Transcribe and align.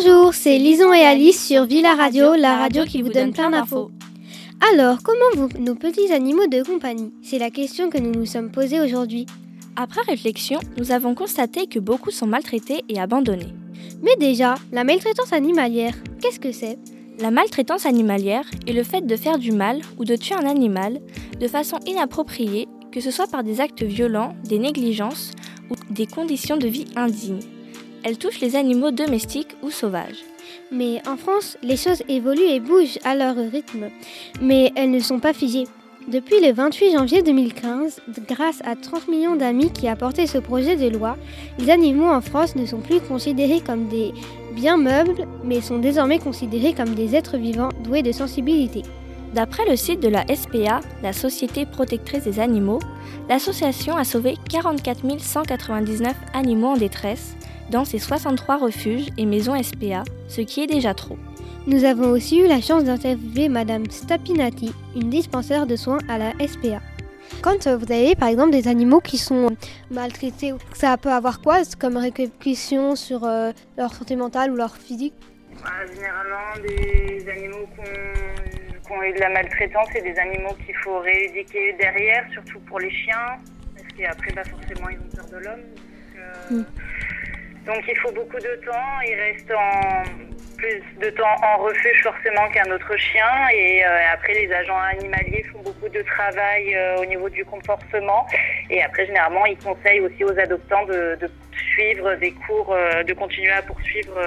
Bonjour, 0.00 0.32
c'est 0.32 0.58
Lison 0.58 0.92
et 0.92 1.00
Alice 1.00 1.44
sur 1.44 1.64
Villa 1.64 1.96
Radio, 1.96 2.34
la 2.36 2.56
radio 2.56 2.84
qui 2.84 3.02
vous 3.02 3.08
donne 3.08 3.32
plein 3.32 3.50
d'infos. 3.50 3.90
Alors, 4.72 4.98
comment 5.02 5.18
vont 5.34 5.48
nos 5.58 5.74
petits 5.74 6.12
animaux 6.12 6.46
de 6.46 6.62
compagnie? 6.62 7.12
C'est 7.20 7.38
la 7.38 7.50
question 7.50 7.90
que 7.90 7.98
nous 7.98 8.12
nous 8.12 8.26
sommes 8.26 8.52
posée 8.52 8.80
aujourd'hui. 8.80 9.26
Après 9.74 10.02
réflexion, 10.02 10.60
nous 10.76 10.92
avons 10.92 11.16
constaté 11.16 11.66
que 11.66 11.80
beaucoup 11.80 12.12
sont 12.12 12.28
maltraités 12.28 12.84
et 12.88 13.00
abandonnés. 13.00 13.52
Mais 14.00 14.14
déjà, 14.20 14.54
la 14.70 14.84
maltraitance 14.84 15.32
animalière, 15.32 15.94
qu'est-ce 16.22 16.38
que 16.38 16.52
c'est? 16.52 16.78
La 17.18 17.32
maltraitance 17.32 17.84
animalière 17.84 18.48
est 18.68 18.74
le 18.74 18.84
fait 18.84 19.04
de 19.04 19.16
faire 19.16 19.38
du 19.38 19.50
mal 19.50 19.80
ou 19.98 20.04
de 20.04 20.14
tuer 20.14 20.36
un 20.36 20.46
animal 20.46 21.00
de 21.40 21.48
façon 21.48 21.78
inappropriée, 21.86 22.68
que 22.92 23.00
ce 23.00 23.10
soit 23.10 23.28
par 23.28 23.42
des 23.42 23.60
actes 23.60 23.82
violents, 23.82 24.36
des 24.44 24.60
négligences 24.60 25.32
ou 25.70 25.74
des 25.90 26.06
conditions 26.06 26.56
de 26.56 26.68
vie 26.68 26.86
indignes. 26.94 27.40
Elle 28.04 28.18
touche 28.18 28.40
les 28.40 28.56
animaux 28.56 28.90
domestiques 28.90 29.56
ou 29.62 29.70
sauvages. 29.70 30.24
Mais 30.70 31.00
en 31.06 31.16
France, 31.16 31.56
les 31.62 31.76
choses 31.76 32.02
évoluent 32.08 32.50
et 32.50 32.60
bougent 32.60 32.98
à 33.04 33.14
leur 33.14 33.36
rythme. 33.36 33.88
Mais 34.40 34.72
elles 34.76 34.90
ne 34.90 35.00
sont 35.00 35.20
pas 35.20 35.32
figées. 35.32 35.66
Depuis 36.08 36.40
le 36.40 36.52
28 36.52 36.92
janvier 36.92 37.22
2015, 37.22 38.00
grâce 38.26 38.62
à 38.64 38.76
30 38.76 39.08
millions 39.08 39.36
d'amis 39.36 39.70
qui 39.70 39.88
a 39.88 39.96
porté 39.96 40.26
ce 40.26 40.38
projet 40.38 40.76
de 40.76 40.88
loi, 40.88 41.18
les 41.58 41.68
animaux 41.68 42.08
en 42.08 42.22
France 42.22 42.56
ne 42.56 42.64
sont 42.64 42.80
plus 42.80 43.00
considérés 43.00 43.60
comme 43.60 43.88
des 43.88 44.14
biens 44.54 44.78
meubles, 44.78 45.26
mais 45.44 45.60
sont 45.60 45.78
désormais 45.78 46.18
considérés 46.18 46.72
comme 46.72 46.94
des 46.94 47.14
êtres 47.14 47.36
vivants 47.36 47.68
doués 47.84 48.02
de 48.02 48.12
sensibilité. 48.12 48.84
D'après 49.34 49.68
le 49.68 49.76
site 49.76 50.00
de 50.00 50.08
la 50.08 50.24
SPA, 50.34 50.80
la 51.02 51.12
Société 51.12 51.66
protectrice 51.66 52.24
des 52.24 52.40
animaux, 52.40 52.78
l'association 53.28 53.94
a 53.96 54.04
sauvé 54.04 54.36
44 54.48 55.20
199 55.20 56.14
animaux 56.32 56.68
en 56.68 56.76
détresse 56.78 57.36
dans 57.70 57.84
ses 57.84 57.98
63 57.98 58.56
refuges 58.58 59.08
et 59.16 59.26
maisons 59.26 59.60
SPA, 59.62 60.04
ce 60.28 60.40
qui 60.40 60.62
est 60.62 60.66
déjà 60.66 60.94
trop. 60.94 61.18
Nous 61.66 61.84
avons 61.84 62.10
aussi 62.10 62.40
eu 62.40 62.46
la 62.46 62.60
chance 62.60 62.84
d'interviewer 62.84 63.48
Madame 63.48 63.90
Stapinati, 63.90 64.72
une 64.96 65.10
dispensaire 65.10 65.66
de 65.66 65.76
soins 65.76 65.98
à 66.08 66.18
la 66.18 66.32
SPA. 66.46 66.80
Quand 67.42 67.66
euh, 67.66 67.76
vous 67.76 67.92
avez 67.92 68.16
par 68.16 68.28
exemple 68.28 68.50
des 68.50 68.68
animaux 68.68 69.00
qui 69.00 69.18
sont 69.18 69.54
maltraités, 69.90 70.54
ça 70.72 70.96
peut 70.96 71.12
avoir 71.12 71.40
quoi 71.40 71.58
comme 71.78 71.96
répercussion 71.96 72.96
sur 72.96 73.24
euh, 73.24 73.52
leur 73.76 73.92
santé 73.92 74.16
mentale 74.16 74.50
ou 74.50 74.56
leur 74.56 74.76
physique? 74.76 75.14
Bah, 75.62 75.70
Généralement, 75.92 76.66
des 76.66 77.28
animaux 77.28 77.68
qui 77.74 78.92
ont, 78.92 79.02
eu 79.02 79.12
de 79.12 79.20
la 79.20 79.28
maltraitance, 79.28 79.88
c'est 79.92 80.02
des 80.02 80.18
animaux 80.18 80.56
qu'il 80.64 80.74
faut 80.76 80.98
rééduquer 81.00 81.74
derrière, 81.74 82.24
surtout 82.32 82.60
pour 82.60 82.80
les 82.80 82.90
chiens, 82.90 83.38
parce 83.76 83.88
qu'après, 83.96 84.32
bah, 84.32 84.42
forcément, 84.44 84.88
ils 84.88 84.98
ont 84.98 85.16
peur 85.16 85.26
de 85.26 85.44
l'homme. 85.44 85.60
Donc, 85.60 86.16
euh, 86.16 86.54
mm. 86.60 86.64
Donc, 87.68 87.84
il 87.86 87.96
faut 87.98 88.10
beaucoup 88.12 88.38
de 88.38 88.60
temps. 88.64 89.00
Ils 89.06 89.14
restent 89.14 89.52
en 89.52 90.02
plus 90.56 90.82
de 91.00 91.10
temps 91.10 91.36
en 91.42 91.62
refuge 91.62 92.02
forcément 92.02 92.48
qu'un 92.48 92.70
autre 92.72 92.96
chien. 92.96 93.28
Et 93.52 93.84
euh, 93.84 94.14
après, 94.14 94.32
les 94.32 94.50
agents 94.50 94.78
animaliers 94.78 95.44
font 95.52 95.60
beaucoup 95.60 95.88
de 95.88 96.00
travail 96.00 96.74
euh, 96.74 96.96
au 96.96 97.04
niveau 97.04 97.28
du 97.28 97.44
comportement. 97.44 98.26
Et 98.70 98.82
après, 98.82 99.04
généralement, 99.06 99.44
ils 99.44 99.58
conseillent 99.58 100.00
aussi 100.00 100.24
aux 100.24 100.38
adoptants 100.38 100.86
de, 100.86 101.18
suivre 101.74 102.14
des 102.14 102.32
cours, 102.32 102.72
euh, 102.72 103.02
de 103.02 103.12
continuer 103.12 103.50
à 103.50 103.60
poursuivre 103.60 104.18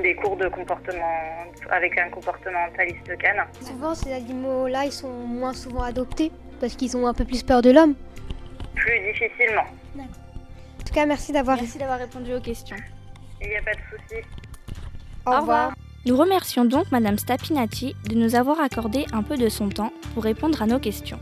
des 0.00 0.14
cours 0.14 0.36
de 0.36 0.46
comportement 0.48 1.44
avec 1.70 1.98
un 1.98 2.08
comportementaliste 2.08 3.18
canne. 3.18 3.42
Souvent, 3.60 3.96
ces 3.96 4.12
animaux-là, 4.12 4.84
ils 4.84 4.92
sont 4.92 5.10
moins 5.10 5.54
souvent 5.54 5.82
adoptés 5.82 6.30
parce 6.60 6.76
qu'ils 6.76 6.96
ont 6.96 7.08
un 7.08 7.14
peu 7.14 7.24
plus 7.24 7.42
peur 7.42 7.62
de 7.62 7.72
l'homme. 7.72 7.96
Plus 8.76 9.00
difficilement. 9.12 9.64
Cas, 10.98 11.06
merci 11.06 11.32
d'avoir 11.32 11.56
merci 11.56 11.78
d'avoir 11.78 11.98
répondu 11.98 12.34
aux 12.34 12.40
questions. 12.40 12.76
Il 13.40 13.48
n'y 13.48 13.56
a 13.56 13.62
pas 13.62 13.72
de 13.72 13.80
souci. 13.90 14.20
Au 15.26 15.40
revoir. 15.40 15.72
Nous 16.06 16.16
remercions 16.16 16.64
donc 16.64 16.90
Madame 16.90 17.18
Stapinati 17.18 17.94
de 18.08 18.14
nous 18.16 18.34
avoir 18.34 18.60
accordé 18.60 19.06
un 19.12 19.22
peu 19.22 19.36
de 19.36 19.48
son 19.48 19.68
temps 19.68 19.92
pour 20.14 20.24
répondre 20.24 20.60
à 20.60 20.66
nos 20.66 20.80
questions. 20.80 21.20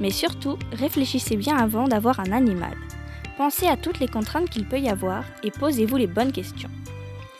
Mais 0.00 0.10
surtout, 0.10 0.58
réfléchissez 0.72 1.36
bien 1.36 1.56
avant 1.56 1.88
d'avoir 1.88 2.20
un 2.20 2.32
animal. 2.32 2.76
Pensez 3.38 3.66
à 3.66 3.76
toutes 3.76 4.00
les 4.00 4.08
contraintes 4.08 4.50
qu'il 4.50 4.66
peut 4.66 4.80
y 4.80 4.88
avoir 4.88 5.24
et 5.42 5.50
posez-vous 5.50 5.96
les 5.96 6.06
bonnes 6.06 6.32
questions. 6.32 6.70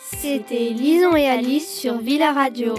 C'était 0.01 0.71
Lison 0.71 1.17
et 1.17 1.29
Alice 1.29 1.69
sur 1.69 1.99
Villa 1.99 2.33
Radio. 2.33 2.75